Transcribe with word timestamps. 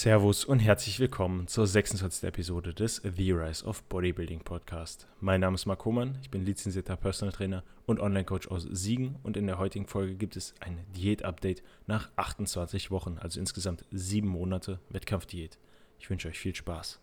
Servus 0.00 0.46
und 0.46 0.60
herzlich 0.60 0.98
willkommen 0.98 1.46
zur 1.46 1.66
26. 1.66 2.26
Episode 2.26 2.72
des 2.72 3.02
The 3.04 3.32
Rise 3.32 3.66
of 3.66 3.82
Bodybuilding 3.82 4.40
Podcast. 4.40 5.06
Mein 5.20 5.42
Name 5.42 5.56
ist 5.56 5.66
Marc 5.66 5.84
Hohmann, 5.84 6.16
ich 6.22 6.30
bin 6.30 6.42
lizenzierter 6.42 6.96
Personal 6.96 7.34
Trainer 7.34 7.62
und 7.84 8.00
Online-Coach 8.00 8.48
aus 8.48 8.62
Siegen 8.62 9.16
und 9.24 9.36
in 9.36 9.46
der 9.46 9.58
heutigen 9.58 9.86
Folge 9.86 10.14
gibt 10.14 10.36
es 10.36 10.54
ein 10.60 10.78
Diät-Update 10.96 11.62
nach 11.86 12.08
28 12.16 12.90
Wochen, 12.90 13.18
also 13.20 13.38
insgesamt 13.38 13.84
sieben 13.90 14.28
Monate 14.28 14.80
Wettkampfdiät. 14.88 15.58
Ich 15.98 16.08
wünsche 16.08 16.28
euch 16.28 16.38
viel 16.38 16.54
Spaß. 16.54 16.98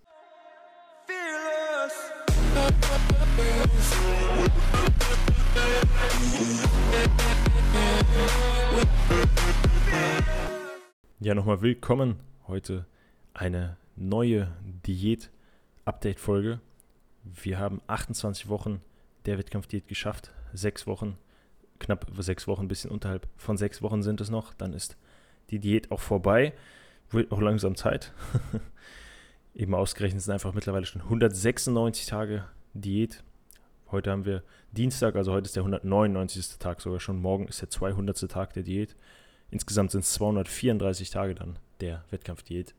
Ja, 11.20 11.36
nochmal 11.36 11.62
willkommen 11.62 12.16
Heute 12.48 12.86
eine 13.34 13.76
neue 13.98 14.54
Diät-Update-Folge. 14.86 16.62
Wir 17.26 17.60
haben 17.60 17.82
28 17.88 18.48
Wochen 18.48 18.82
der 19.26 19.38
Wettkampfdiät 19.38 19.90
geschafft. 19.90 20.32
Sechs 20.54 20.88
Wochen, 20.88 21.18
knapp 21.80 22.10
sechs 22.20 22.48
Wochen, 22.48 22.62
ein 22.62 22.68
bisschen 22.70 22.90
unterhalb 22.90 23.28
von 23.36 23.58
sechs 23.58 23.82
Wochen 23.82 24.02
sind 24.02 24.22
es 24.22 24.30
noch. 24.30 24.54
Dann 24.54 24.72
ist 24.72 24.96
die 25.50 25.60
Diät 25.60 25.92
auch 25.92 26.00
vorbei. 26.00 26.54
Wird 27.10 27.34
auch 27.34 27.42
langsam 27.42 27.76
Zeit. 27.76 28.14
Eben 29.54 29.76
ausgerechnet 29.76 30.22
sind 30.22 30.32
einfach 30.32 30.54
mittlerweile 30.54 30.86
schon 30.86 31.02
196 31.02 32.06
Tage 32.06 32.46
Diät. 32.74 33.26
Heute 33.92 34.10
haben 34.12 34.24
wir 34.24 34.42
Dienstag, 34.72 35.18
also 35.18 35.34
heute 35.34 35.48
ist 35.48 35.58
der 35.58 35.64
199. 35.64 36.60
Tag 36.60 36.80
sogar 36.80 37.02
schon. 37.02 37.22
Morgen 37.22 37.50
ist 37.50 37.60
der 37.60 37.70
200. 37.70 38.32
Tag 38.32 38.54
der 38.54 38.64
Diät. 38.64 38.96
Insgesamt 39.52 39.92
sind 39.92 40.04
es 40.04 40.14
234 40.14 41.10
Tage 41.10 41.36
dann 41.36 41.60
der 41.80 42.04
Wettkampfdiät. 42.10 42.74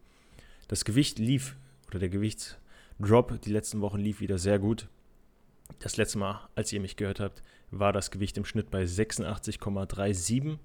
Das 0.68 0.84
Gewicht 0.84 1.18
lief, 1.18 1.56
oder 1.88 1.98
der 1.98 2.10
Gewichtsdrop 2.10 3.40
die 3.42 3.52
letzten 3.52 3.80
Wochen 3.80 3.98
lief 3.98 4.20
wieder 4.20 4.38
sehr 4.38 4.58
gut. 4.58 4.88
Das 5.78 5.96
letzte 5.96 6.18
Mal, 6.18 6.48
als 6.54 6.72
ihr 6.72 6.80
mich 6.80 6.96
gehört 6.96 7.20
habt, 7.20 7.42
war 7.70 7.92
das 7.92 8.10
Gewicht 8.10 8.36
im 8.36 8.44
Schnitt 8.44 8.70
bei 8.70 8.84
86,37. 8.84 10.58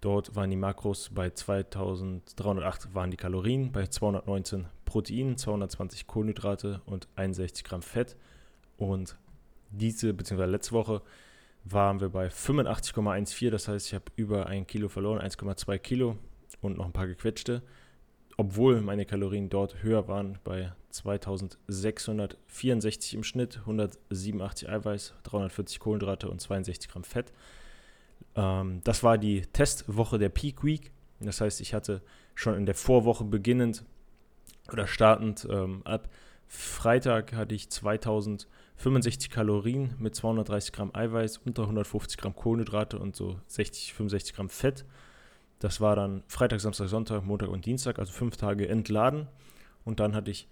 Dort 0.00 0.34
waren 0.34 0.50
die 0.50 0.56
Makros 0.56 1.10
bei 1.12 1.30
2308 1.30 2.94
waren 2.94 3.10
die 3.10 3.18
Kalorien, 3.18 3.70
bei 3.70 3.86
219 3.86 4.66
Protein, 4.86 5.36
220 5.36 6.06
Kohlenhydrate 6.06 6.80
und 6.86 7.06
61 7.16 7.64
Gramm 7.64 7.82
Fett. 7.82 8.16
Und 8.78 9.16
diese, 9.70 10.14
beziehungsweise 10.14 10.50
letzte 10.50 10.72
Woche, 10.72 11.02
waren 11.64 12.00
wir 12.00 12.08
bei 12.08 12.28
85,14. 12.28 13.50
Das 13.50 13.68
heißt, 13.68 13.88
ich 13.88 13.94
habe 13.94 14.06
über 14.16 14.46
ein 14.46 14.66
Kilo 14.66 14.88
verloren, 14.88 15.20
1,2 15.20 15.78
Kilo 15.78 16.16
und 16.60 16.78
noch 16.78 16.86
ein 16.86 16.92
paar 16.92 17.06
gequetschte. 17.06 17.62
Obwohl 18.36 18.80
meine 18.80 19.06
Kalorien 19.06 19.48
dort 19.50 19.82
höher 19.82 20.06
waren, 20.08 20.38
bei 20.44 20.72
2664 20.90 23.14
im 23.14 23.22
Schnitt, 23.22 23.58
187 23.58 24.68
Eiweiß, 24.68 25.14
340 25.24 25.78
Kohlenhydrate 25.78 26.28
und 26.30 26.40
62 26.40 26.90
Gramm 26.90 27.04
Fett. 27.04 27.32
Ähm, 28.34 28.80
das 28.84 29.02
war 29.02 29.18
die 29.18 29.42
Testwoche 29.42 30.18
der 30.18 30.30
Peak 30.30 30.64
Week. 30.64 30.90
Das 31.20 31.42
heißt, 31.42 31.60
ich 31.60 31.74
hatte 31.74 32.00
schon 32.34 32.54
in 32.54 32.64
der 32.64 32.74
Vorwoche 32.74 33.24
beginnend 33.24 33.84
oder 34.72 34.86
startend 34.86 35.46
ähm, 35.50 35.82
ab 35.84 36.08
Freitag 36.50 37.32
hatte 37.34 37.54
ich 37.54 37.70
2065 38.80 39.28
Kalorien 39.28 39.94
mit 39.98 40.14
230 40.14 40.72
Gramm 40.72 40.90
Eiweiß, 40.94 41.36
unter 41.44 41.64
150 41.64 42.16
Gramm 42.16 42.34
Kohlenhydrate 42.34 42.98
und 42.98 43.14
so 43.14 43.38
60, 43.46 43.92
65 43.92 44.34
Gramm 44.34 44.48
Fett. 44.48 44.86
Das 45.58 45.82
war 45.82 45.96
dann 45.96 46.22
Freitag, 46.28 46.62
Samstag, 46.62 46.88
Sonntag, 46.88 47.22
Montag 47.22 47.50
und 47.50 47.66
Dienstag, 47.66 47.98
also 47.98 48.10
fünf 48.10 48.38
Tage 48.38 48.66
entladen. 48.66 49.28
Und 49.84 50.00
dann 50.00 50.14
hatte 50.14 50.30
ich 50.30 50.48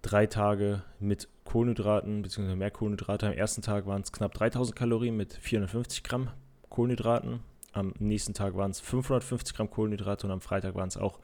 drei 0.00 0.24
Tage 0.26 0.84
mit 1.00 1.28
Kohlenhydraten, 1.44 2.22
beziehungsweise 2.22 2.56
mehr 2.56 2.70
Kohlenhydrate. 2.70 3.26
Am 3.26 3.34
ersten 3.34 3.60
Tag 3.60 3.84
waren 3.84 4.00
es 4.00 4.10
knapp 4.10 4.32
3000 4.32 4.74
Kalorien 4.74 5.14
mit 5.14 5.34
450 5.34 6.02
Gramm 6.02 6.30
Kohlenhydraten. 6.70 7.40
Am 7.72 7.92
nächsten 7.98 8.32
Tag 8.32 8.56
waren 8.56 8.70
es 8.70 8.80
550 8.80 9.54
Gramm 9.54 9.68
Kohlenhydrate 9.68 10.26
und 10.26 10.32
am 10.32 10.40
Freitag 10.40 10.76
waren 10.76 10.88
es 10.88 10.96
auch 10.96 11.20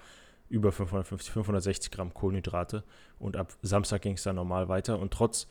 über 0.51 0.71
550, 0.71 1.33
560 1.33 1.91
Gramm 1.91 2.13
Kohlenhydrate. 2.13 2.85
Und 3.19 3.39
ab 3.39 3.55
Samstag 3.63 4.03
ging 4.03 4.17
es 4.17 4.23
dann 4.25 4.37
normal 4.37 4.69
weiter. 4.69 4.99
Und 4.99 5.15
trotz, 5.15 5.49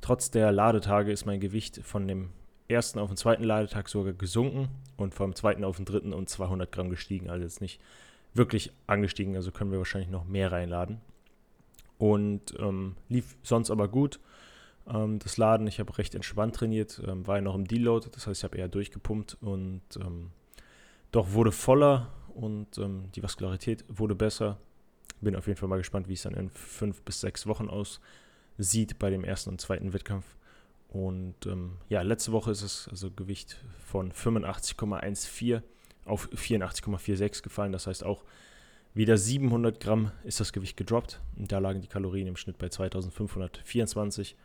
trotz 0.00 0.30
der 0.30 0.52
Ladetage 0.52 1.12
ist 1.12 1.26
mein 1.26 1.40
Gewicht 1.40 1.80
von 1.84 2.06
dem 2.06 2.30
ersten 2.68 2.98
auf 2.98 3.08
den 3.08 3.16
zweiten 3.16 3.44
Ladetag 3.44 3.88
sogar 3.88 4.12
gesunken 4.12 4.68
und 4.96 5.14
vom 5.14 5.34
zweiten 5.34 5.64
auf 5.64 5.76
den 5.76 5.86
dritten 5.86 6.12
um 6.12 6.26
200 6.26 6.70
Gramm 6.70 6.90
gestiegen. 6.90 7.30
Also 7.30 7.44
jetzt 7.44 7.60
nicht 7.60 7.80
wirklich 8.34 8.72
angestiegen, 8.86 9.36
also 9.36 9.50
können 9.50 9.70
wir 9.70 9.78
wahrscheinlich 9.78 10.10
noch 10.10 10.24
mehr 10.24 10.52
reinladen. 10.52 11.00
Und 11.96 12.54
ähm, 12.58 12.94
lief 13.08 13.36
sonst 13.42 13.70
aber 13.70 13.88
gut. 13.88 14.20
Ähm, 14.88 15.18
das 15.18 15.36
Laden, 15.36 15.66
ich 15.66 15.80
habe 15.80 15.96
recht 15.98 16.14
entspannt 16.14 16.54
trainiert, 16.54 17.02
ähm, 17.06 17.26
war 17.26 17.36
ja 17.36 17.42
noch 17.42 17.54
im 17.54 17.66
Deload, 17.66 18.08
das 18.12 18.26
heißt, 18.26 18.40
ich 18.40 18.44
habe 18.44 18.58
eher 18.58 18.68
durchgepumpt 18.68 19.38
und 19.40 19.82
ähm, 19.96 20.30
doch 21.10 21.32
wurde 21.32 21.52
voller 21.52 22.08
und 22.34 22.78
ähm, 22.78 23.10
die 23.16 23.22
Vaskularität 23.22 23.84
wurde 23.88 24.14
besser. 24.14 24.58
Bin 25.20 25.34
auf 25.34 25.48
jeden 25.48 25.58
Fall 25.58 25.68
mal 25.68 25.78
gespannt, 25.78 26.08
wie 26.08 26.12
es 26.12 26.22
dann 26.22 26.34
in 26.34 26.50
fünf 26.50 27.02
bis 27.02 27.20
sechs 27.20 27.46
Wochen 27.46 27.68
aussieht 27.68 28.00
bei 28.98 29.10
dem 29.10 29.24
ersten 29.24 29.50
und 29.50 29.60
zweiten 29.60 29.92
Wettkampf. 29.92 30.36
Und 30.88 31.46
ähm, 31.46 31.76
ja, 31.88 32.02
letzte 32.02 32.32
Woche 32.32 32.50
ist 32.50 32.62
es 32.62 32.88
also 32.88 33.10
Gewicht 33.10 33.58
von 33.84 34.12
85,14 34.12 35.62
auf 36.04 36.28
84,46 36.30 37.42
gefallen. 37.42 37.72
Das 37.72 37.86
heißt 37.86 38.04
auch 38.04 38.24
wieder 38.94 39.16
700 39.16 39.80
Gramm 39.80 40.10
ist 40.24 40.40
das 40.40 40.52
Gewicht 40.52 40.76
gedroppt. 40.76 41.20
Und 41.36 41.52
da 41.52 41.58
lagen 41.58 41.80
die 41.80 41.88
Kalorien 41.88 42.26
im 42.26 42.36
Schnitt 42.36 42.58
bei 42.58 42.68
2524. 42.68 44.36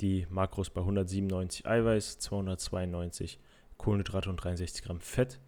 Die 0.00 0.26
Makros 0.28 0.70
bei 0.70 0.80
197 0.80 1.66
Eiweiß, 1.66 2.18
292 2.18 3.38
Kohlenhydrate 3.78 4.30
und 4.30 4.36
63 4.36 4.82
Gramm 4.82 5.00
Fett. 5.00 5.38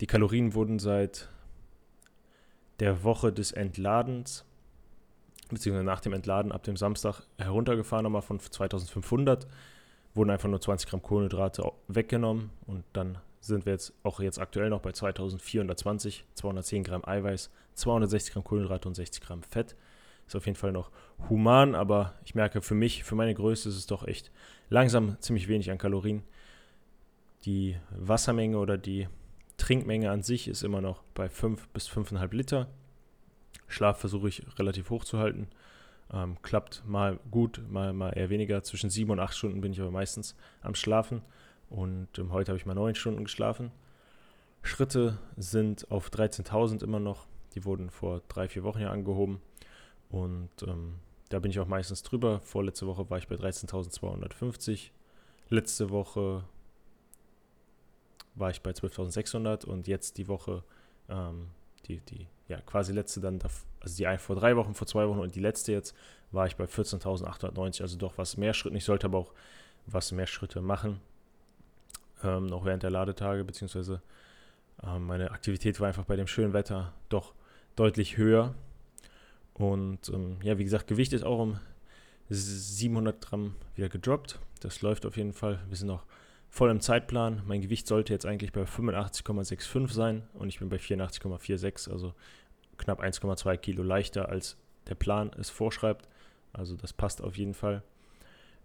Die 0.00 0.06
Kalorien 0.06 0.54
wurden 0.54 0.78
seit 0.78 1.28
der 2.80 3.02
Woche 3.02 3.32
des 3.32 3.52
Entladens, 3.52 4.44
beziehungsweise 5.48 5.84
nach 5.84 6.00
dem 6.00 6.12
Entladen 6.12 6.52
ab 6.52 6.62
dem 6.64 6.76
Samstag 6.76 7.22
heruntergefahren, 7.38 8.04
nochmal 8.04 8.22
von 8.22 8.40
2500, 8.40 9.46
wurden 10.14 10.30
einfach 10.30 10.48
nur 10.48 10.60
20 10.60 10.88
Gramm 10.88 11.02
Kohlenhydrate 11.02 11.70
weggenommen 11.88 12.50
und 12.66 12.84
dann 12.92 13.18
sind 13.40 13.64
wir 13.64 13.72
jetzt 13.72 13.92
auch 14.02 14.20
jetzt 14.20 14.40
aktuell 14.40 14.70
noch 14.70 14.80
bei 14.80 14.92
2420, 14.92 16.24
210 16.34 16.84
Gramm 16.84 17.04
Eiweiß, 17.04 17.50
260 17.74 18.32
Gramm 18.32 18.44
Kohlenhydrate 18.44 18.88
und 18.88 18.94
60 18.94 19.22
Gramm 19.22 19.42
Fett. 19.42 19.76
Ist 20.26 20.34
auf 20.34 20.46
jeden 20.46 20.56
Fall 20.56 20.72
noch 20.72 20.90
human, 21.28 21.76
aber 21.76 22.14
ich 22.24 22.34
merke 22.34 22.60
für 22.60 22.74
mich, 22.74 23.04
für 23.04 23.14
meine 23.14 23.34
Größe 23.34 23.68
ist 23.68 23.76
es 23.76 23.86
doch 23.86 24.06
echt 24.06 24.32
langsam 24.68 25.16
ziemlich 25.20 25.46
wenig 25.46 25.70
an 25.70 25.78
Kalorien. 25.78 26.24
Die 27.44 27.76
Wassermenge 27.90 28.58
oder 28.58 28.76
die 28.76 29.08
Trinkmenge 29.56 30.10
an 30.10 30.22
sich 30.22 30.48
ist 30.48 30.64
immer 30.64 30.80
noch 30.80 31.02
bei 31.14 31.28
5 31.28 31.68
bis 31.68 31.88
5,5 31.88 32.34
Liter. 32.34 32.68
Schlaf 33.68 33.98
versuche 33.98 34.28
ich 34.28 34.42
relativ 34.58 34.90
hoch 34.90 35.04
zu 35.04 35.18
halten. 35.18 35.48
Ähm, 36.12 36.36
klappt 36.42 36.84
mal 36.86 37.18
gut, 37.30 37.60
mal, 37.68 37.92
mal 37.92 38.10
eher 38.10 38.30
weniger. 38.30 38.62
Zwischen 38.62 38.90
7 38.90 39.10
und 39.10 39.20
8 39.20 39.34
Stunden 39.34 39.60
bin 39.60 39.72
ich 39.72 39.80
aber 39.80 39.90
meistens 39.90 40.36
am 40.62 40.74
Schlafen. 40.74 41.22
Und 41.68 42.08
ähm, 42.18 42.32
heute 42.32 42.52
habe 42.52 42.58
ich 42.58 42.66
mal 42.66 42.74
9 42.74 42.94
Stunden 42.94 43.24
geschlafen. 43.24 43.72
Schritte 44.62 45.18
sind 45.36 45.90
auf 45.90 46.10
13.000 46.10 46.82
immer 46.82 47.00
noch. 47.00 47.26
Die 47.54 47.64
wurden 47.64 47.90
vor 47.90 48.22
drei, 48.28 48.48
vier 48.48 48.64
Wochen 48.64 48.80
ja 48.80 48.90
angehoben. 48.90 49.40
Und 50.10 50.50
ähm, 50.62 50.96
da 51.28 51.38
bin 51.38 51.50
ich 51.50 51.58
auch 51.58 51.66
meistens 51.66 52.02
drüber. 52.02 52.40
Vorletzte 52.40 52.86
Woche 52.86 53.08
war 53.10 53.18
ich 53.18 53.28
bei 53.28 53.36
13.250. 53.36 54.90
Letzte 55.48 55.90
Woche 55.90 56.44
war 58.34 58.50
ich 58.50 58.60
bei 58.62 58.70
12.600 58.70 59.64
und 59.64 59.88
jetzt 59.88 60.18
die 60.18 60.28
Woche, 60.28 60.62
ähm, 61.08 61.48
die, 61.88 62.00
die, 62.00 62.26
ja, 62.48 62.60
quasi 62.60 62.92
letzte 62.92 63.20
dann, 63.20 63.38
also 63.80 63.96
die 63.96 64.18
vor 64.18 64.36
drei 64.36 64.56
Wochen, 64.56 64.74
vor 64.74 64.86
zwei 64.86 65.08
Wochen 65.08 65.20
und 65.20 65.34
die 65.34 65.40
letzte 65.40 65.72
jetzt, 65.72 65.94
war 66.32 66.46
ich 66.46 66.56
bei 66.56 66.64
14.890, 66.64 67.82
also 67.82 67.96
doch 67.96 68.18
was 68.18 68.36
mehr 68.36 68.54
Schritte. 68.54 68.76
Ich 68.76 68.84
sollte 68.84 69.06
aber 69.06 69.18
auch 69.18 69.32
was 69.86 70.12
mehr 70.12 70.26
Schritte 70.26 70.60
machen, 70.60 71.00
ähm, 72.22 72.46
noch 72.46 72.64
während 72.64 72.82
der 72.82 72.90
Ladetage, 72.90 73.44
beziehungsweise 73.44 74.02
ähm, 74.82 75.06
meine 75.06 75.30
Aktivität 75.30 75.80
war 75.80 75.88
einfach 75.88 76.04
bei 76.04 76.16
dem 76.16 76.26
schönen 76.26 76.52
Wetter 76.52 76.92
doch 77.08 77.34
deutlich 77.76 78.16
höher. 78.16 78.54
Und 79.54 80.08
ähm, 80.10 80.38
ja, 80.42 80.58
wie 80.58 80.64
gesagt, 80.64 80.86
Gewicht 80.86 81.12
ist 81.12 81.24
auch 81.24 81.38
um 81.38 81.58
700 82.28 83.20
Gramm 83.20 83.54
wieder 83.74 83.88
gedroppt. 83.88 84.38
Das 84.60 84.82
läuft 84.82 85.06
auf 85.06 85.16
jeden 85.16 85.32
Fall. 85.32 85.60
Wir 85.68 85.76
sind 85.76 85.88
noch 85.88 86.04
voll 86.56 86.70
im 86.70 86.80
Zeitplan. 86.80 87.42
Mein 87.46 87.60
Gewicht 87.60 87.86
sollte 87.86 88.14
jetzt 88.14 88.24
eigentlich 88.24 88.50
bei 88.50 88.62
85,65 88.62 89.92
sein 89.92 90.22
und 90.32 90.48
ich 90.48 90.58
bin 90.58 90.70
bei 90.70 90.78
84,46, 90.78 91.90
also 91.90 92.14
knapp 92.78 93.02
1,2 93.02 93.58
Kilo 93.58 93.82
leichter 93.82 94.30
als 94.30 94.56
der 94.88 94.94
Plan 94.94 95.30
es 95.38 95.50
vorschreibt. 95.50 96.08
Also 96.54 96.74
das 96.74 96.94
passt 96.94 97.20
auf 97.20 97.36
jeden 97.36 97.52
Fall. 97.52 97.82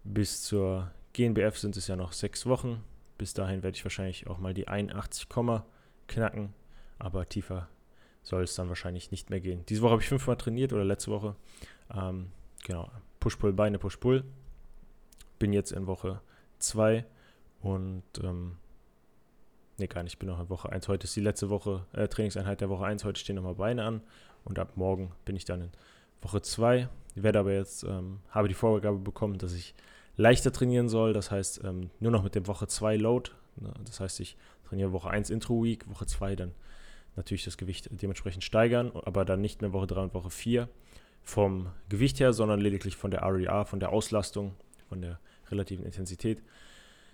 Bis 0.06 0.42
zur 0.42 0.90
GNBF 1.12 1.58
sind 1.58 1.76
es 1.76 1.88
ja 1.88 1.98
noch 1.98 2.14
sechs 2.14 2.46
Wochen. 2.46 2.82
Bis 3.18 3.34
dahin 3.34 3.62
werde 3.62 3.76
ich 3.76 3.84
wahrscheinlich 3.84 4.26
auch 4.28 4.38
mal 4.38 4.54
die 4.54 4.70
81, 4.70 5.28
knacken. 6.08 6.54
Aber 6.98 7.28
tiefer 7.28 7.68
soll 8.24 8.44
es 8.44 8.56
dann 8.56 8.70
wahrscheinlich 8.70 9.12
nicht 9.12 9.30
mehr 9.30 9.42
gehen. 9.42 9.66
Diese 9.68 9.82
Woche 9.82 9.92
habe 9.92 10.02
ich 10.02 10.08
fünfmal 10.08 10.38
trainiert 10.38 10.72
oder 10.72 10.86
letzte 10.86 11.12
Woche. 11.12 11.36
Ähm, 11.94 12.32
genau, 12.64 12.90
Push-Pull-Beine, 13.20 13.80
Push-Pull. 13.80 14.24
Bin 15.40 15.52
jetzt 15.52 15.74
in 15.74 15.88
Woche 15.88 16.22
2 16.60 17.06
und 17.62 18.04
ähm, 18.24 18.58
nee, 19.78 19.88
gar 19.88 20.04
nicht, 20.04 20.14
ich 20.14 20.20
bin 20.20 20.30
noch 20.30 20.40
in 20.40 20.50
Woche 20.50 20.72
1. 20.72 20.88
Heute 20.88 21.06
ist 21.06 21.16
die 21.16 21.22
letzte 21.22 21.50
Woche, 21.50 21.86
äh, 21.94 22.08
Trainingseinheit 22.08 22.62
der 22.62 22.70
Woche 22.70 22.86
1. 22.86 23.04
Heute 23.04 23.20
stehen 23.20 23.36
nochmal 23.36 23.56
Beine 23.56 23.84
an 23.84 24.02
und 24.44 24.60
ab 24.60 24.74
morgen 24.76 25.12
bin 25.26 25.36
ich 25.36 25.46
dann 25.46 25.62
in 25.62 25.72
Woche 26.22 26.42
2. 26.42 26.90
Ich 27.16 27.24
werde 27.24 27.40
aber 27.40 27.54
jetzt, 27.54 27.84
ähm, 27.84 28.20
habe 28.30 28.48
die 28.48 28.54
Vorgabe 28.54 28.98
bekommen, 28.98 29.38
dass 29.38 29.54
ich 29.54 29.76
leichter 30.18 30.52
trainieren 30.52 30.90
soll. 30.90 31.14
Das 31.14 31.32
heißt, 31.32 31.62
ähm, 31.64 31.90
nur 32.00 32.12
noch 32.12 32.24
mit 32.24 32.36
dem 32.36 32.48
Woche 32.48 32.68
2 32.68 32.98
Load. 32.98 33.32
Ne? 33.58 33.74
Das 33.86 34.00
heißt, 34.00 34.20
ich 34.20 34.38
trainiere 34.68 34.92
Woche 34.92 35.10
1 35.10 35.30
Intro 35.30 35.64
Week, 35.64 35.88
Woche 35.90 36.06
2 36.06 36.36
dann 36.36 36.54
natürlich 37.16 37.44
das 37.44 37.58
Gewicht 37.58 37.90
dementsprechend 37.92 38.44
steigern, 38.44 38.92
aber 39.04 39.26
dann 39.26 39.42
nicht 39.42 39.62
mehr 39.62 39.74
Woche 39.74 39.88
3 39.88 40.02
und 40.04 40.14
Woche 40.14 40.30
4 40.30 40.70
vom 41.24 41.68
Gewicht 41.90 42.20
her, 42.20 42.34
sondern 42.34 42.60
lediglich 42.60 42.96
von 42.96 43.12
der 43.12 43.22
RER, 43.22 43.66
von 43.66 43.80
der 43.80 43.92
Auslastung, 43.92 44.56
von 44.90 45.02
der 45.02 45.20
relativen 45.50 45.86
Intensität, 45.86 46.42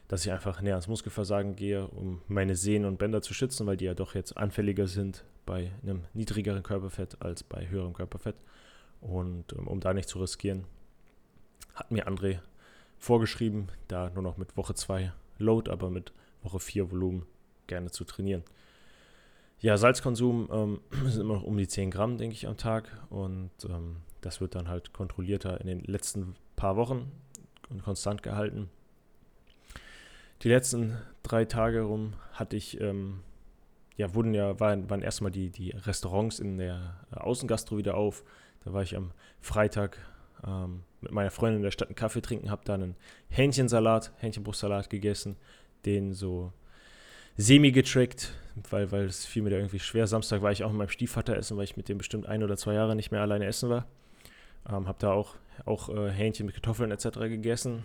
dass 0.08 0.26
ich 0.26 0.32
einfach 0.32 0.62
näher 0.62 0.74
ans 0.74 0.88
Muskelversagen 0.88 1.56
gehe, 1.56 1.88
um 1.88 2.22
meine 2.28 2.56
Sehnen 2.56 2.86
und 2.86 2.98
Bänder 2.98 3.22
zu 3.22 3.34
schützen, 3.34 3.68
weil 3.68 3.78
die 3.78 3.86
ja 3.86 3.94
doch 3.94 4.16
jetzt 4.16 4.38
anfälliger 4.38 4.88
sind 4.88 5.26
bei 5.46 5.72
einem 5.84 6.06
niedrigeren 6.14 6.64
Körperfett 6.64 7.22
als 7.22 7.44
bei 7.44 7.68
höherem 7.70 7.94
Körperfett. 7.94 8.36
Und 9.02 9.54
um, 9.54 9.60
ähm, 9.60 9.68
um 9.68 9.80
da 9.80 9.94
nicht 9.94 10.10
zu 10.10 10.20
riskieren, 10.20 10.66
hat 11.74 11.92
mir 11.92 12.08
André 12.08 12.40
vorgeschrieben, 12.98 13.68
da 13.88 14.10
nur 14.10 14.24
noch 14.24 14.38
mit 14.38 14.56
Woche 14.58 14.74
2 14.74 15.12
Load, 15.38 15.70
aber 15.70 15.90
mit 15.90 16.14
Woche 16.42 16.60
4 16.60 16.92
Volumen 16.92 17.26
gerne 17.68 17.92
zu 17.92 18.06
trainieren. 18.06 18.44
Ja, 19.60 19.78
Salzkonsum 19.78 20.50
ähm, 20.52 20.80
sind 21.06 21.22
immer 21.22 21.36
noch 21.36 21.44
um 21.44 21.58
die 21.58 21.68
10 21.68 21.92
Gramm, 21.92 22.18
denke 22.18 22.36
ich, 22.36 22.48
am 22.48 22.58
Tag. 22.58 22.86
Und 23.10 23.52
ähm, 23.68 23.98
das 24.22 24.42
wird 24.42 24.56
dann 24.56 24.68
halt 24.68 24.94
kontrollierter 24.94 25.60
in 25.62 25.68
den 25.68 25.84
letzten 25.84 26.36
paar 26.56 26.76
Wochen 26.76 27.12
und 27.70 27.84
konstant 27.84 28.24
gehalten. 28.24 28.70
Die 30.44 30.50
letzten 30.50 30.98
drei 31.24 31.46
Tage 31.46 31.82
rum 31.82 32.14
hatte 32.34 32.56
ich, 32.56 32.80
ähm, 32.80 33.22
ja, 33.96 34.14
wurden 34.14 34.34
ja, 34.34 34.60
waren, 34.60 34.90
waren 34.90 35.02
erstmal 35.02 35.32
die, 35.32 35.50
die 35.50 35.72
Restaurants 35.72 36.40
in 36.40 36.58
der 36.58 36.96
Außengastro 37.12 37.78
wieder 37.78 37.96
auf. 37.96 38.24
Da 38.64 38.74
war 38.74 38.84
ich 38.84 38.96
am 38.96 39.12
Freitag 39.42 39.98
ähm, 40.46 40.84
mit 41.02 41.12
meiner 41.12 41.32
Freundin 41.32 41.58
in 41.58 41.64
der 41.64 41.72
Stadt 41.72 41.88
einen 41.88 41.96
Kaffee 41.96 42.22
trinken, 42.22 42.52
habe 42.52 42.66
dann 42.66 42.84
einen 42.84 42.96
Hähnchensalat, 43.30 44.12
Hähnchenbrustsalat 44.18 44.90
gegessen, 44.90 45.38
den 45.86 46.14
so 46.14 46.52
semi 47.36 47.72
getrackt, 47.72 48.34
weil, 48.70 48.92
weil 48.92 49.06
es 49.06 49.26
fiel 49.26 49.42
mir 49.42 49.50
da 49.50 49.58
irgendwie 49.58 49.80
schwer. 49.80 50.06
Samstag 50.06 50.42
war 50.42 50.52
ich 50.52 50.64
auch 50.64 50.70
mit 50.70 50.78
meinem 50.78 50.90
Stiefvater 50.90 51.36
essen, 51.36 51.58
weil 51.58 51.64
ich 51.64 51.78
mit 51.78 51.90
dem 51.90 51.98
bestimmt 51.98 52.28
ein 52.28 52.44
oder 52.44 52.58
zwei 52.58 52.74
Jahre 52.74 52.96
nicht 52.96 53.12
mehr 53.12 53.22
alleine 53.22 53.46
essen 53.46 53.70
war. 53.70 53.88
Ähm, 54.70 54.88
habe 54.88 54.98
da 55.00 55.12
auch, 55.12 55.36
auch 55.66 55.90
äh, 55.90 56.12
Hähnchen 56.12 56.46
mit 56.46 56.56
Kartoffeln 56.56 56.92
etc. 56.92 57.20
gegessen. 57.20 57.84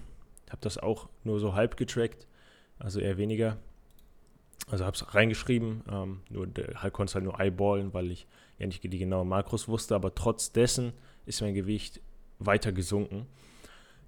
Habe 0.51 0.61
das 0.61 0.79
auch 0.79 1.09
nur 1.25 1.41
so 1.41 1.55
halb 1.55 1.77
getrackt, 1.77 2.27
also 2.79 3.01
eher 3.01 3.17
weniger. 3.17 3.59
Also 4.71 4.85
habe 4.85 4.97
es 4.97 5.15
reingeschrieben, 5.15 5.83
ähm, 5.91 6.21
nur 6.31 6.47
halt 6.77 6.93
konnte 6.93 7.11
es 7.11 7.15
halt 7.15 7.25
nur 7.25 7.41
eyeballen, 7.41 7.93
weil 7.93 8.11
ich 8.11 8.27
ja 8.59 8.67
nicht 8.67 8.83
die 8.85 8.99
genauen 8.99 9.29
Makros 9.29 9.67
wusste, 9.67 9.95
aber 9.95 10.15
trotz 10.15 10.53
dessen 10.53 10.93
ist 11.27 11.41
mein 11.41 11.55
Gewicht 11.55 12.01
weiter 12.39 12.73
gesunken. 12.73 13.27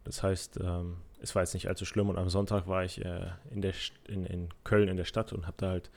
Das 0.04 0.22
heißt, 0.22 0.60
ähm, 0.62 0.98
es 1.20 1.34
war 1.34 1.42
jetzt 1.42 1.54
nicht 1.54 1.68
allzu 1.68 1.84
schlimm 1.84 2.08
und 2.08 2.18
am 2.18 2.28
Sonntag 2.28 2.68
war 2.68 2.84
ich 2.84 3.04
äh, 3.04 3.26
in, 3.50 3.62
der, 3.62 3.72
in, 4.06 4.26
in 4.26 4.48
Köln 4.62 4.88
in 4.88 4.96
der 4.96 5.04
Stadt 5.04 5.32
und 5.32 5.46
habe 5.46 5.56
da 5.56 5.70
halt 5.70 5.90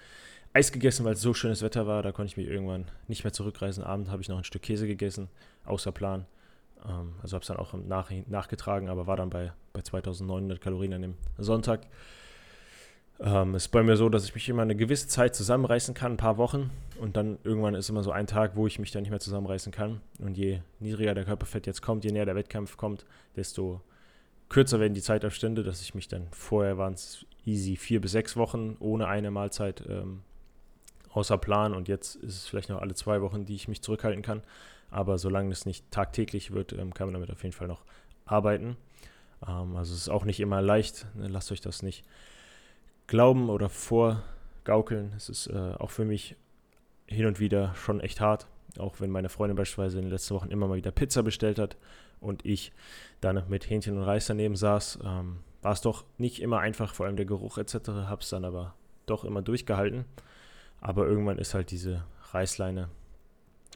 Eis 0.54 0.72
gegessen, 0.72 1.06
weil 1.06 1.14
es 1.14 1.22
so 1.22 1.34
schönes 1.34 1.62
Wetter 1.62 1.86
war. 1.86 2.02
Da 2.02 2.12
konnte 2.12 2.32
ich 2.32 2.38
mich 2.38 2.48
irgendwann 2.48 2.86
nicht 3.08 3.24
mehr 3.24 3.34
zurückreisen. 3.34 3.84
Abend 3.84 4.10
habe 4.10 4.22
ich 4.22 4.30
noch 4.30 4.38
ein 4.38 4.44
Stück 4.44 4.64
Käse 4.64 4.88
gegessen, 4.88 5.30
außer 5.66 5.92
Plan. 5.92 6.26
Ähm, 6.88 7.14
also 7.22 7.36
habe 7.36 7.44
es 7.44 7.48
dann 7.48 7.58
auch 7.58 7.74
nach, 7.74 8.12
nachgetragen, 8.28 8.90
aber 8.90 9.06
war 9.06 9.18
dann 9.18 9.30
bei, 9.30 9.52
bei 9.74 9.82
2900 9.82 10.62
Kalorien 10.62 10.94
an 10.94 11.02
dem 11.02 11.16
Sonntag. 11.38 11.82
Ähm, 13.20 13.56
ist 13.56 13.70
bei 13.70 13.82
mir 13.82 13.98
so, 13.98 14.10
dass 14.10 14.26
ich 14.26 14.36
mich 14.36 14.48
immer 14.48 14.62
eine 14.62 14.76
gewisse 14.76 15.08
Zeit 15.08 15.36
zusammenreißen 15.36 15.94
kann, 15.96 16.14
ein 16.14 16.18
paar 16.18 16.38
Wochen. 16.38 16.70
Und 17.00 17.18
dann 17.18 17.40
irgendwann 17.44 17.74
ist 17.74 17.90
immer 17.90 18.04
so 18.04 18.12
ein 18.12 18.28
Tag, 18.28 18.56
wo 18.56 18.68
ich 18.68 18.78
mich 18.80 18.92
dann 18.92 19.02
nicht 19.02 19.10
mehr 19.10 19.20
zusammenreißen 19.20 19.72
kann. 19.72 20.02
Und 20.20 20.38
je 20.38 20.60
niedriger 20.80 21.16
der 21.16 21.26
Körperfett 21.26 21.66
jetzt 21.66 21.82
kommt, 21.82 22.04
je 22.04 22.12
näher 22.12 22.26
der 22.26 22.36
Wettkampf 22.36 22.78
kommt, 22.78 23.06
desto 23.36 23.82
kürzer 24.50 24.80
werden 24.80 24.94
die 24.94 25.02
Zeitabstände, 25.02 25.64
dass 25.64 25.82
ich 25.82 25.96
mich 25.96 26.08
dann, 26.08 26.28
vorher 26.32 26.78
waren 26.78 26.94
es 26.94 27.26
easy 27.46 27.76
vier 27.76 28.02
bis 28.02 28.12
sechs 28.12 28.38
Wochen 28.38 28.78
ohne 28.80 29.08
eine 29.08 29.32
Mahlzeit 29.32 29.84
ähm, 29.90 30.22
außer 31.12 31.38
Plan. 31.40 31.74
Und 31.74 31.88
jetzt 31.88 32.16
ist 32.18 32.36
es 32.36 32.48
vielleicht 32.48 32.70
noch 32.70 32.82
alle 32.82 32.94
zwei 32.94 33.22
Wochen, 33.22 33.46
die 33.46 33.56
ich 33.56 33.68
mich 33.68 33.82
zurückhalten 33.82 34.22
kann. 34.22 34.44
Aber 34.92 35.18
solange 35.18 35.52
es 35.52 35.66
nicht 35.66 35.90
tagtäglich 35.92 36.52
wird, 36.52 36.72
ähm, 36.74 36.94
kann 36.94 37.08
man 37.08 37.14
damit 37.14 37.32
auf 37.32 37.42
jeden 37.42 37.54
Fall 37.54 37.68
noch 37.68 37.84
arbeiten. 38.26 38.78
Ähm, 39.46 39.76
also 39.76 39.94
es 39.94 40.02
ist 40.02 40.10
auch 40.10 40.24
nicht 40.24 40.40
immer 40.40 40.62
leicht. 40.62 41.08
Ne? 41.16 41.28
Lasst 41.28 41.52
euch 41.52 41.62
das 41.62 41.82
nicht 41.82 42.06
glauben 43.08 43.50
oder 43.50 43.70
vorgaukeln. 43.70 45.14
Es 45.16 45.30
ist 45.30 45.48
äh, 45.48 45.74
auch 45.78 45.92
für 45.92 46.06
mich 46.06 46.36
hin 47.08 47.26
und 47.26 47.40
wieder 47.40 47.74
schon 47.76 48.00
echt 48.02 48.22
hart. 48.22 48.48
Auch 48.78 49.00
wenn 49.00 49.10
meine 49.10 49.30
Freundin 49.30 49.56
beispielsweise 49.56 49.98
in 49.98 50.06
den 50.06 50.12
letzten 50.12 50.36
Wochen 50.36 50.52
immer 50.52 50.68
mal 50.68 50.76
wieder 50.76 50.92
Pizza 50.92 51.24
bestellt 51.24 51.58
hat 51.58 51.78
und 52.20 52.46
ich 52.46 52.72
dann 53.22 53.44
mit 53.48 53.70
Hähnchen 53.70 53.98
und 53.98 54.04
Reis 54.04 54.28
daneben 54.28 54.56
saß, 54.56 55.00
ähm, 55.04 55.40
war 55.62 55.72
es 55.72 55.82
doch 55.82 56.06
nicht 56.18 56.42
immer 56.42 56.60
einfach, 56.60 56.94
vor 56.94 57.06
allem 57.06 57.16
der 57.16 57.26
Geruch 57.26 57.58
etc. 57.58 57.88
Habe 57.88 58.22
es 58.22 58.30
dann 58.30 58.46
aber 58.46 58.76
doch 59.06 59.24
immer 59.24 59.42
durchgehalten. 59.42 60.06
Aber 60.80 61.08
irgendwann 61.08 61.40
ist 61.40 61.54
halt 61.54 61.72
diese 61.72 62.04
Reißleine 62.32 62.90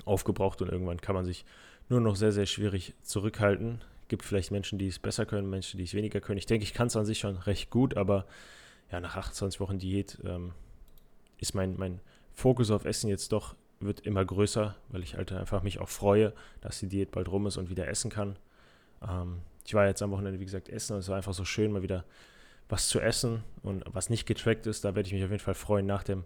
aufgebraucht 0.05 0.61
und 0.61 0.69
irgendwann 0.69 1.01
kann 1.01 1.15
man 1.15 1.25
sich 1.25 1.45
nur 1.89 1.99
noch 1.99 2.15
sehr, 2.15 2.31
sehr 2.31 2.45
schwierig 2.45 2.93
zurückhalten. 3.01 3.81
Gibt 4.07 4.23
vielleicht 4.23 4.51
Menschen, 4.51 4.77
die 4.77 4.87
es 4.87 4.99
besser 4.99 5.25
können, 5.25 5.49
Menschen, 5.49 5.77
die 5.77 5.83
es 5.85 5.93
weniger 5.93 6.21
können. 6.21 6.37
Ich 6.37 6.45
denke, 6.45 6.63
ich 6.63 6.73
kann 6.73 6.87
es 6.87 6.95
an 6.95 7.05
sich 7.05 7.19
schon 7.19 7.37
recht 7.37 7.69
gut, 7.69 7.97
aber 7.97 8.25
ja, 8.91 8.99
nach 8.99 9.15
28 9.15 9.59
Wochen 9.59 9.79
Diät 9.79 10.17
ähm, 10.25 10.51
ist 11.37 11.55
mein, 11.55 11.75
mein 11.77 11.99
Fokus 12.33 12.71
auf 12.71 12.85
Essen 12.85 13.09
jetzt 13.09 13.31
doch, 13.31 13.55
wird 13.79 14.01
immer 14.01 14.23
größer, 14.23 14.75
weil 14.89 15.01
ich 15.01 15.15
halt 15.15 15.31
einfach 15.31 15.63
mich 15.63 15.79
auch 15.79 15.89
freue, 15.89 16.33
dass 16.59 16.79
die 16.79 16.87
Diät 16.87 17.11
bald 17.11 17.29
rum 17.29 17.47
ist 17.47 17.57
und 17.57 17.69
wieder 17.69 17.87
essen 17.87 18.11
kann. 18.11 18.37
Ähm, 19.07 19.39
ich 19.65 19.73
war 19.73 19.87
jetzt 19.87 20.01
am 20.01 20.11
Wochenende, 20.11 20.39
wie 20.39 20.45
gesagt, 20.45 20.69
essen 20.69 20.93
und 20.93 20.99
es 20.99 21.09
war 21.09 21.17
einfach 21.17 21.33
so 21.33 21.45
schön, 21.45 21.71
mal 21.71 21.81
wieder 21.81 22.03
was 22.69 22.87
zu 22.87 22.99
essen 22.99 23.43
und 23.63 23.83
was 23.91 24.09
nicht 24.09 24.25
getrackt 24.25 24.67
ist. 24.67 24.85
Da 24.85 24.95
werde 24.95 25.07
ich 25.07 25.13
mich 25.13 25.23
auf 25.23 25.31
jeden 25.31 25.43
Fall 25.43 25.55
freuen, 25.55 25.85
nach 25.85 26.03
dem 26.03 26.23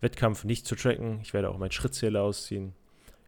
Wettkampf 0.00 0.44
nicht 0.44 0.66
zu 0.66 0.76
tracken. 0.76 1.20
Ich 1.22 1.32
werde 1.32 1.50
auch 1.50 1.58
meinen 1.58 1.72
Schrittzähler 1.72 2.22
ausziehen. 2.22 2.72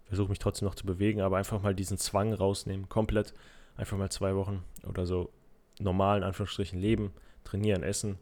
Versuche 0.06 0.28
mich 0.28 0.38
trotzdem 0.38 0.66
noch 0.66 0.74
zu 0.74 0.86
bewegen, 0.86 1.20
aber 1.20 1.36
einfach 1.36 1.62
mal 1.62 1.74
diesen 1.74 1.98
Zwang 1.98 2.32
rausnehmen, 2.32 2.88
komplett. 2.88 3.34
Einfach 3.76 3.96
mal 3.96 4.10
zwei 4.10 4.34
Wochen 4.34 4.62
oder 4.86 5.06
so 5.06 5.30
normal 5.78 6.18
in 6.18 6.24
Anführungsstrichen 6.24 6.78
leben, 6.78 7.12
trainieren, 7.44 7.82
essen 7.82 8.18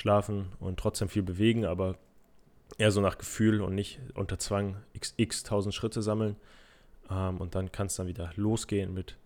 schlafen 0.00 0.46
und 0.60 0.80
trotzdem 0.80 1.10
viel 1.10 1.22
bewegen, 1.22 1.66
aber 1.66 1.96
eher 2.78 2.90
so 2.90 3.02
nach 3.02 3.18
Gefühl 3.18 3.60
und 3.60 3.74
nicht 3.74 4.00
unter 4.14 4.38
Zwang 4.38 4.76
x, 4.94 5.12
x 5.18 5.42
tausend 5.42 5.74
Schritte 5.74 6.00
sammeln. 6.00 6.36
Ähm, 7.10 7.36
und 7.36 7.54
dann 7.54 7.70
kann 7.70 7.88
es 7.88 7.96
dann 7.96 8.06
wieder 8.06 8.30
losgehen 8.36 8.94
mit 8.94 9.18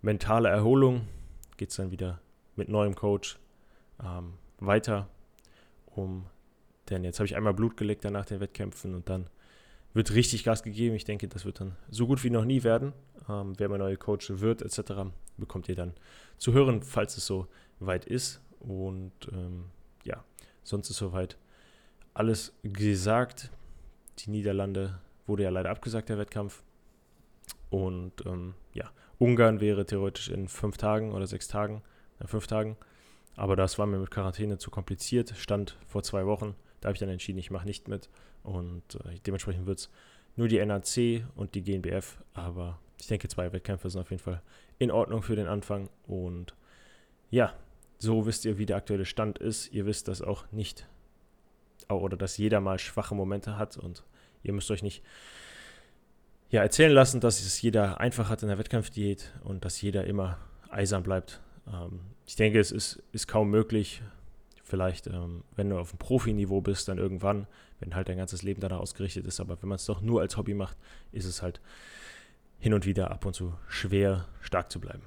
mentaler 0.00 0.48
Erholung. 0.48 1.06
Geht 1.58 1.70
es 1.70 1.76
dann 1.76 1.90
wieder 1.90 2.20
mit 2.56 2.70
neuem 2.70 2.94
Coach 2.94 3.38
ähm, 4.02 4.34
weiter, 4.60 5.08
um 5.86 6.26
denn 6.88 7.04
jetzt 7.04 7.18
habe 7.18 7.26
ich 7.26 7.36
einmal 7.36 7.54
Blut 7.54 7.76
geleckt 7.76 8.04
nach 8.04 8.26
den 8.26 8.40
Wettkämpfen 8.40 8.94
und 8.94 9.08
dann 9.08 9.28
wird 9.92 10.14
richtig 10.14 10.42
Gas 10.44 10.62
gegeben. 10.62 10.94
Ich 10.94 11.04
denke, 11.04 11.28
das 11.28 11.44
wird 11.44 11.60
dann 11.60 11.76
so 11.90 12.06
gut 12.06 12.24
wie 12.24 12.30
noch 12.30 12.44
nie 12.44 12.62
werden. 12.62 12.92
Ähm, 13.28 13.54
wer 13.58 13.68
mein 13.68 13.78
neuer 13.78 13.96
Coach 13.96 14.30
wird, 14.30 14.62
etc., 14.62 15.10
bekommt 15.36 15.68
ihr 15.68 15.76
dann 15.76 15.92
zu 16.38 16.52
hören, 16.52 16.82
falls 16.82 17.16
es 17.16 17.26
so 17.26 17.46
weit 17.78 18.04
ist. 18.06 18.40
Und 18.60 19.12
ähm, 19.32 19.66
ja, 20.04 20.24
sonst 20.62 20.90
ist 20.90 20.96
soweit 20.96 21.36
alles 22.14 22.54
gesagt. 22.62 23.50
Die 24.20 24.30
Niederlande 24.30 25.00
wurde 25.26 25.42
ja 25.42 25.50
leider 25.50 25.70
abgesagt, 25.70 26.08
der 26.08 26.18
Wettkampf. 26.18 26.62
Und 27.70 28.24
ähm, 28.26 28.54
ja, 28.72 28.90
Ungarn 29.18 29.60
wäre 29.60 29.84
theoretisch 29.84 30.28
in 30.28 30.48
fünf 30.48 30.76
Tagen 30.76 31.12
oder 31.12 31.26
sechs 31.26 31.48
Tagen, 31.48 31.82
in 32.20 32.28
fünf 32.28 32.46
Tagen. 32.46 32.76
Aber 33.36 33.56
das 33.56 33.78
war 33.78 33.86
mir 33.86 33.98
mit 33.98 34.10
Quarantäne 34.10 34.58
zu 34.58 34.70
kompliziert. 34.70 35.34
Stand 35.36 35.76
vor 35.88 36.02
zwei 36.02 36.26
Wochen. 36.26 36.54
Da 36.80 36.88
habe 36.88 36.94
ich 36.94 37.00
dann 37.00 37.08
entschieden, 37.08 37.38
ich 37.38 37.50
mache 37.50 37.66
nicht 37.66 37.88
mit. 37.88 38.08
Und 38.44 38.82
äh, 38.96 39.18
dementsprechend 39.26 39.66
wird 39.66 39.80
es 39.80 39.90
nur 40.36 40.48
die 40.48 40.64
NAC 40.64 41.26
und 41.34 41.54
die 41.54 41.62
GNBF. 41.62 42.18
Aber 42.32 42.78
ich 43.00 43.08
denke, 43.08 43.26
zwei 43.28 43.52
Wettkämpfe 43.52 43.90
sind 43.90 44.00
auf 44.00 44.10
jeden 44.10 44.22
Fall 44.22 44.40
in 44.78 44.90
Ordnung 44.90 45.22
für 45.22 45.34
den 45.34 45.48
Anfang. 45.48 45.88
Und 46.06 46.54
ja, 47.30 47.54
so 47.98 48.26
wisst 48.26 48.44
ihr, 48.44 48.58
wie 48.58 48.66
der 48.66 48.76
aktuelle 48.76 49.04
Stand 49.04 49.38
ist. 49.38 49.72
Ihr 49.72 49.86
wisst, 49.86 50.08
dass 50.08 50.22
auch 50.22 50.50
nicht 50.52 50.86
oder 51.88 52.16
dass 52.16 52.38
jeder 52.38 52.60
mal 52.60 52.78
schwache 52.78 53.14
Momente 53.14 53.58
hat 53.58 53.76
und 53.76 54.04
ihr 54.42 54.52
müsst 54.52 54.70
euch 54.70 54.82
nicht 54.82 55.02
ja, 56.50 56.62
erzählen 56.62 56.92
lassen, 56.92 57.20
dass 57.20 57.40
es 57.40 57.60
jeder 57.62 58.00
einfach 58.00 58.28
hat 58.28 58.42
in 58.42 58.48
der 58.48 58.58
Wettkampfdiät 58.58 59.32
und 59.42 59.64
dass 59.64 59.80
jeder 59.82 60.04
immer 60.04 60.38
eisern 60.70 61.02
bleibt. 61.02 61.40
Ähm, 61.66 62.00
ich 62.26 62.36
denke, 62.36 62.60
es 62.60 62.70
ist, 62.70 63.02
ist 63.12 63.26
kaum 63.26 63.50
möglich. 63.50 64.02
Vielleicht, 64.62 65.06
ähm, 65.08 65.44
wenn 65.56 65.68
du 65.68 65.78
auf 65.78 65.90
dem 65.90 65.98
Profiniveau 65.98 66.60
bist, 66.60 66.88
dann 66.88 66.98
irgendwann, 66.98 67.46
wenn 67.80 67.94
halt 67.94 68.08
dein 68.08 68.16
ganzes 68.16 68.42
Leben 68.42 68.60
danach 68.60 68.78
ausgerichtet 68.78 69.26
ist. 69.26 69.40
Aber 69.40 69.60
wenn 69.60 69.68
man 69.68 69.76
es 69.76 69.84
doch 69.84 70.00
nur 70.00 70.20
als 70.20 70.36
Hobby 70.36 70.54
macht, 70.54 70.76
ist 71.12 71.26
es 71.26 71.42
halt 71.42 71.60
hin 72.58 72.72
und 72.72 72.86
wieder 72.86 73.10
ab 73.10 73.26
und 73.26 73.34
zu 73.34 73.54
schwer, 73.68 74.26
stark 74.40 74.70
zu 74.70 74.80
bleiben. 74.80 75.02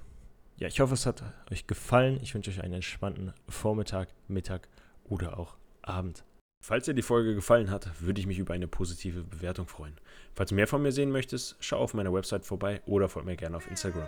Ja, 0.58 0.68
ich 0.68 0.80
hoffe, 0.80 0.96
es 0.96 1.06
hat 1.06 1.24
euch 1.52 1.68
gefallen. 1.68 2.20
Ich 2.24 2.34
wünsche 2.34 2.50
euch 2.50 2.64
einen 2.64 2.74
entspannten 2.74 3.32
Vormittag, 3.48 4.10
Mittag 4.28 4.68
oder 5.04 5.38
auch 5.38 5.56
Abend. 5.84 6.24
Falls 6.64 6.86
dir 6.86 6.96
die 6.96 7.04
Folge 7.04 7.36
gefallen 7.36 7.70
hat, 7.70 8.02
würde 8.02 8.20
ich 8.20 8.26
mich 8.26 8.40
über 8.40 8.56
eine 8.56 8.68
positive 8.68 9.24
Bewertung 9.24 9.68
freuen. 9.68 9.96
Falls 10.34 10.50
du 10.50 10.56
mehr 10.56 10.68
von 10.68 10.82
mir 10.82 10.92
sehen 10.92 11.12
möchtest, 11.12 11.56
schau 11.60 11.78
auf 11.78 11.94
meiner 11.94 12.12
Website 12.12 12.44
vorbei 12.44 12.82
oder 12.88 13.08
folg 13.08 13.28
mir 13.28 13.38
gerne 13.38 13.56
auf 13.56 13.70
Instagram. 13.70 14.08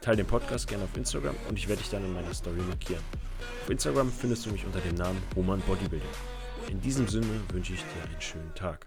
Teil 0.00 0.16
den 0.16 0.26
Podcast 0.26 0.66
gerne 0.66 0.84
auf 0.84 0.96
Instagram 0.96 1.36
und 1.48 1.58
ich 1.58 1.68
werde 1.68 1.82
dich 1.82 1.90
dann 1.90 2.04
in 2.04 2.14
meiner 2.14 2.32
Story 2.32 2.60
markieren. 2.62 3.02
Auf 3.62 3.70
Instagram 3.70 4.10
findest 4.10 4.46
du 4.46 4.50
mich 4.50 4.64
unter 4.64 4.80
dem 4.80 4.94
Namen 4.94 5.22
Roman 5.36 5.60
Bodybuilding. 5.60 6.08
In 6.70 6.80
diesem 6.80 7.06
Sinne 7.06 7.40
wünsche 7.52 7.74
ich 7.74 7.80
dir 7.80 8.10
einen 8.10 8.20
schönen 8.20 8.54
Tag. 8.54 8.86